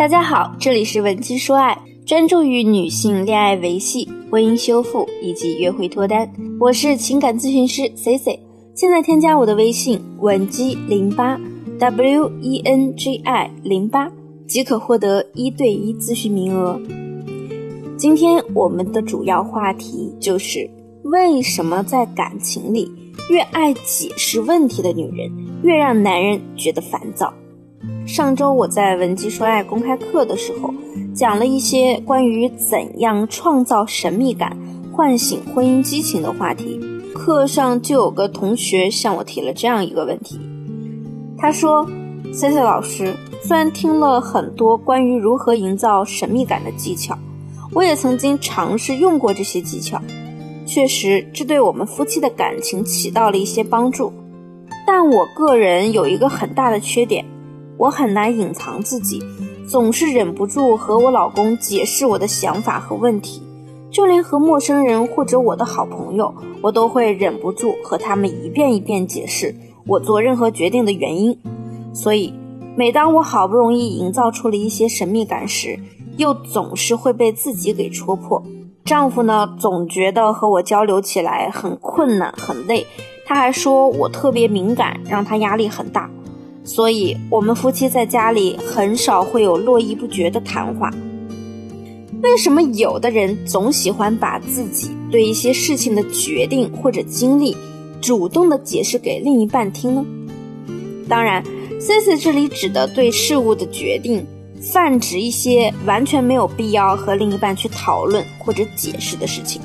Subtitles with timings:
[0.00, 6.26] 大家好，这里是文姬说爱，专注于女性恋爱维系、婚姻修复以及约会脱单。
[6.58, 8.40] 我是情感咨询师 C C，
[8.74, 11.38] 现在添加我的微信文姬零八
[11.78, 14.10] W E N G I 零八，
[14.48, 16.80] 即可获得一对一咨询名额。
[17.98, 20.66] 今天我们的主要话题就是
[21.02, 22.90] 为什么在感情里
[23.28, 25.30] 越爱解释问题的女人，
[25.62, 27.30] 越让男人觉得烦躁。
[28.06, 30.74] 上周我在文姬说爱公开课的时候，
[31.14, 34.56] 讲了一些关于怎样创造神秘感、
[34.92, 36.80] 唤醒婚姻激情的话题。
[37.14, 40.40] 课上就有个同学向我提了这样一个问题，
[41.36, 41.86] 他说
[42.32, 47.16] ：“C C 老师，虽然听了很多关于如何营造神秘感的技巧，
[47.72, 50.00] 我也曾经尝试用过这些技巧，
[50.66, 54.12] 确实这对我们夫妻的感情起到了一些帮助。
[54.86, 57.24] 但我个人有一个很大的缺点。”
[57.80, 59.22] 我很难隐藏自己，
[59.66, 63.42] 总是忍不住和我老公解释我的想法和问题，
[63.90, 69.54] 就连和陌生人或者我的好朋友，我都会忍不住和他们一遍一遍解释
[69.86, 71.34] 我做任何决定的原因。
[71.94, 72.34] 所以，
[72.76, 75.78] 每当我好不容易营造出了一些神秘感时，
[76.18, 78.42] 又总是会被自己给戳破。
[78.84, 82.86] 丈夫呢，总觉得和我交流起来很困难、很累，
[83.24, 86.10] 他还说我特别敏感，让他压力很大。
[86.62, 90.90] 所以，我们夫妻在家里很少会有络绎不绝的谈话。
[92.22, 97.56] 为什么有的人总喜欢把自己对一些事情的决定或者经历，
[98.00, 100.04] 主动的解释给另一半听呢？
[101.08, 101.42] 当然
[101.80, 104.24] ，Cici 这里指的对事物的决定，
[104.60, 109.62] 泛指一些完全没有必要和另一半去讨论或者解释的事情。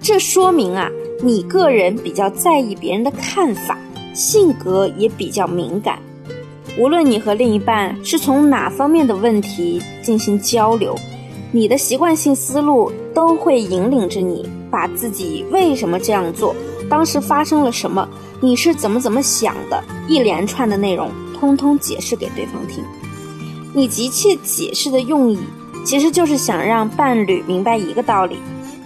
[0.00, 0.88] 这说明啊，
[1.22, 3.76] 你个人比较在意别人的看法。
[4.14, 5.98] 性格也比较敏感，
[6.78, 10.94] 无论你和另一半是从哪方面的问题进行交流，
[11.50, 16.54] 你的习惯性思路都会引领着你把自己为什么这样做，
[16.88, 18.08] 当时发生了什么，
[18.40, 22.84] 你是怎么怎么想的，一连串的内容通通解释给对方听。
[23.74, 25.38] 你急切解释的用意，
[25.84, 28.36] 其实就是想让伴侣明白一个道理，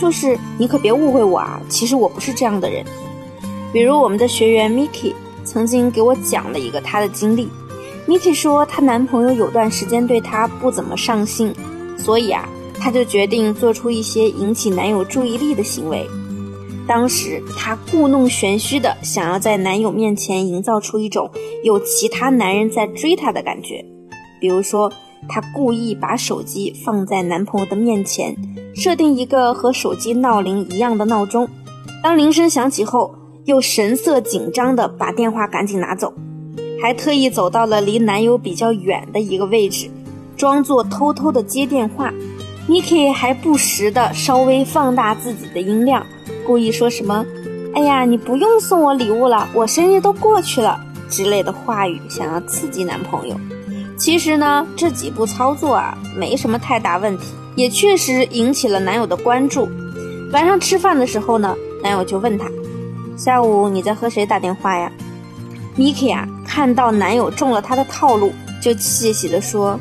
[0.00, 2.84] 就是你可别误会我啊，其实我不是这样的人。
[3.72, 5.12] 比如我们的学员 Miki
[5.44, 7.48] 曾经给我讲了一个她的经历。
[8.06, 11.54] Miki 说，她男朋友有段时间对她不怎么上心，
[11.98, 12.48] 所以啊，
[12.80, 16.08] 她就决定做出一些引起男友注意力的行为。
[16.86, 21.30] 当时她故弄玄虚的想要在男友面前营造出一种
[21.62, 23.84] 有其他男人在追她的感觉。
[24.40, 24.90] 比如说，
[25.28, 28.34] 她故意把手机放在男朋友的面前，
[28.74, 31.46] 设定一个和手机闹铃一样的闹钟，
[32.02, 33.14] 当铃声响起后。
[33.48, 36.12] 又神色紧张地把电话赶紧拿走，
[36.82, 39.88] 还特意走到了离男友比较远的一个位置，
[40.36, 42.12] 装作偷偷地接电话。
[42.68, 46.04] Niki 还不时地稍微放大自己的音量，
[46.46, 47.24] 故意说什么
[47.74, 53.34] “哎呀，你不用送我礼物了，我生日都过去了”之类的话语，想要刺激男朋友。
[53.96, 59.66] 其实呢，这几步操作啊，没什么太大问题，也确实引起了男友的关注。
[60.34, 62.46] 晚上吃饭的时候呢，男友就问他。
[63.18, 64.92] 下午你在和谁打电话呀
[65.76, 68.30] ？Miki 啊，看到男友中了他的套路，
[68.62, 69.76] 就窃喜地说：“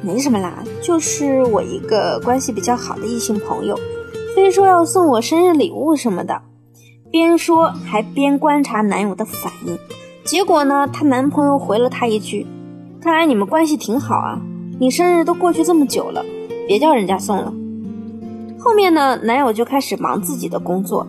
[0.00, 3.78] 没什么啦，就是我一个关系比较好的异性朋友，
[4.34, 6.40] 非说要送我生日礼物什么的。”
[7.12, 9.78] 边说还边观察男友的反应。
[10.24, 12.46] 结果呢，她男朋友回了她一句
[12.98, 14.40] ：“看来你们关系挺好啊，
[14.80, 16.24] 你生日都过去这么久了，
[16.66, 17.52] 别叫人家送了。”
[18.58, 21.06] 后面呢，男友就开始忙自己的工作。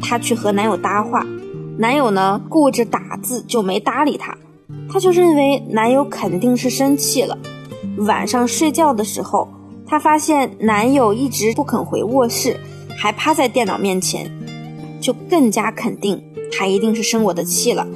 [0.00, 1.26] 她去和男友搭话，
[1.78, 4.36] 男友呢顾着打字就没搭理她，
[4.90, 7.38] 她就认为男友肯定是生气了。
[7.98, 9.48] 晚上睡觉的时候，
[9.86, 12.56] 她发现男友一直不肯回卧室，
[12.96, 14.30] 还趴在电脑面前，
[15.00, 17.86] 就更加肯定他一定是生我的气了。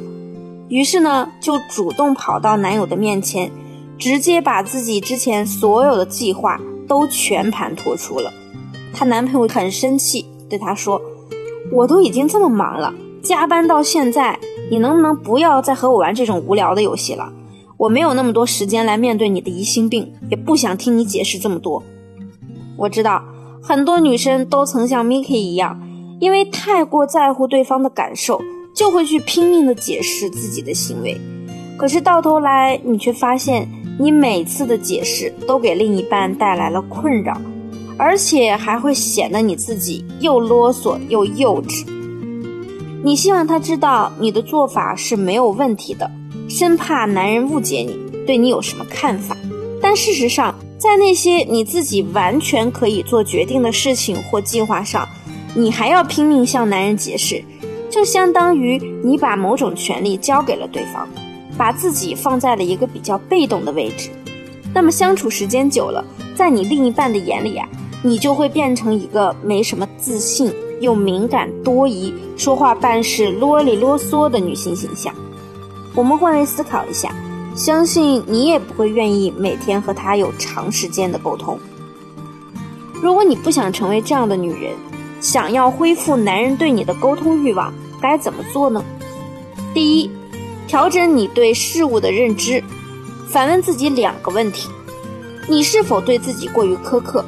[0.68, 3.50] 于是呢，就主动跑到男友的面前，
[3.98, 8.32] 直接把自己之前所有的计划都全盘托出了。
[8.92, 11.00] 她男朋友很生气，对她说。
[11.72, 12.92] 我都已经这么忙了，
[13.22, 14.38] 加班到现在，
[14.70, 17.32] 你能不能不要再和我玩这种无聊的游戏了？
[17.78, 21.82] 我没有那么多时间来面对你的疑心病，也不想听你解释这么多。
[22.76, 23.24] 我知道
[23.62, 25.80] 很多女生都曾像 Miki 一样，
[26.20, 28.40] 因为太过在乎对方的感受，
[28.74, 31.18] 就会去拼命的解释自己的行为。
[31.78, 33.66] 可是到头来，你却发现，
[33.98, 37.40] 你每次的解释都给另一半带来了困扰。
[38.02, 41.86] 而且还会显得你自己又啰嗦又幼稚。
[43.04, 46.10] 你希望他知道你的做法是没有问题的，
[46.48, 47.96] 生怕男人误解你，
[48.26, 49.36] 对你有什么看法。
[49.80, 55.08] 但事实上，在那些你自己完全可以做决定的事情或计划上，
[55.54, 57.40] 你还要拼命向男人解释，
[57.88, 61.08] 就相当于你把某种权利交给了对方，
[61.56, 64.10] 把自己放在了一个比较被动的位置。
[64.74, 67.68] 那么相处时间久了，在你另一半的眼里啊，
[68.02, 75.14] 你就会变成一个没什么自信又敏感多疑、说话办事啰里啰嗦的女性形象。
[75.94, 77.14] 我们换位思考一下，
[77.54, 81.58] 相信你也不会愿意每天和他有长时间的沟通。
[83.00, 84.74] 如果你不想成为这样的女人，
[85.20, 88.84] 想要恢复男人对你的沟通欲望，该怎么做呢？
[89.72, 90.10] 第一，
[90.66, 92.62] 调整你对事物的认知。
[93.28, 94.68] 反问自己两个问题：
[95.48, 97.24] 你是否对自己过于苛刻？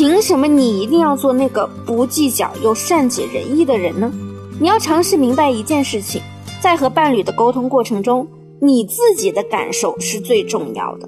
[0.00, 4.10] 凭什么你一定要做那个不计较又善解人意的人呢？
[4.58, 6.22] 你要尝试明白一件事情，
[6.58, 8.26] 在和伴侣的沟通过程中，
[8.62, 11.06] 你自己的感受是最重要的。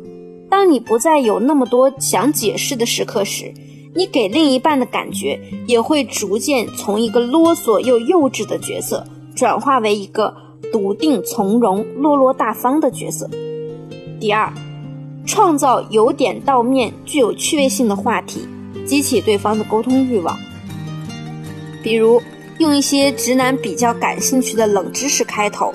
[0.51, 3.55] 当你不再有那么多想解释的时刻时，
[3.95, 10.35] 你给另一半的感觉也会逐渐从一个啰嗦又幼稚的角色，转化为一个
[10.71, 13.27] 笃定从容、落落大方的角色。
[14.21, 14.53] 第二，
[15.25, 18.47] 创造由点到面、具有趣味性的话题，
[18.87, 20.39] 激起对方的沟通欲望。
[21.83, 22.23] 比如，
[22.59, 25.73] 用一些直男比较感兴趣的冷知识开头。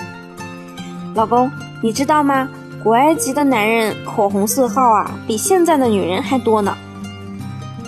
[1.16, 1.52] 老公，
[1.82, 2.50] 你知道吗？
[2.84, 6.78] 古埃及的男人口红色号啊，比现在的女人还多呢。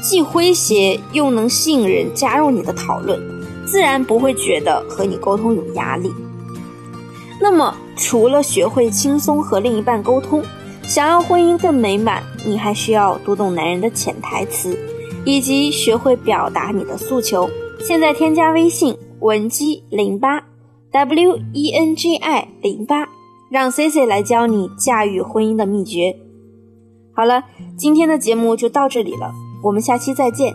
[0.01, 3.19] 既诙谐又能吸引人加入你的讨论，
[3.65, 6.11] 自然不会觉得和你沟通有压力。
[7.39, 10.43] 那么，除了学会轻松和另一半沟通，
[10.83, 14.77] 想要婚姻更美满，你还需要读懂男人的潜台词，
[15.25, 17.49] 以及学会表达你的诉求。
[17.79, 20.43] 现在添加微信文姬零八
[20.91, 23.07] W E N G I 零八，
[23.49, 26.15] 让 C C 来教你驾驭婚姻的秘诀。
[27.13, 27.43] 好了，
[27.77, 29.31] 今天的节目就到这里了，
[29.63, 30.53] 我们下期再见。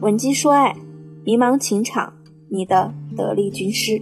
[0.00, 0.76] 文姬说爱，
[1.24, 2.12] 迷茫情场，
[2.48, 4.00] 你的得力军师。